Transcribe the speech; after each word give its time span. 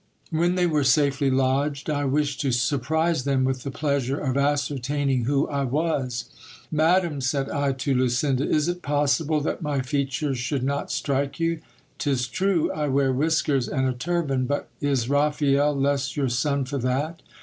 When 0.31 0.55
they 0.55 0.65
were 0.65 0.83
safely 0.83 1.29
lodged, 1.29 1.87
I 1.87 2.05
wished 2.05 2.41
to 2.41 2.51
surprise 2.51 3.23
them 3.23 3.43
with 3.43 3.61
the 3.61 3.69
pleasure 3.69 4.17
of 4.19 4.35
ascertaining 4.35 5.25
who 5.25 5.47
I 5.47 5.63
was. 5.63 6.25
Madam, 6.71 7.21
said 7.21 7.51
I 7.51 7.73
to 7.73 7.93
Lucinda, 7.93 8.43
is 8.49 8.67
it 8.67 8.81
possible 8.81 9.41
that 9.41 9.61
my 9.61 9.81
features 9.81 10.39
should 10.39 10.63
not 10.63 10.91
strike 10.91 11.39
you? 11.39 11.59
Tis 11.99 12.27
true, 12.27 12.71
I 12.71 12.87
wear 12.87 13.13
whiskers 13.13 13.67
and 13.67 13.87
a 13.87 13.93
turban: 13.93 14.45
but 14.47 14.69
is 14.79 15.07
Raphael 15.07 15.75
less 15.79 16.17
your 16.17 16.29
son 16.29 16.65
for 16.65 16.79
that 16.79 17.21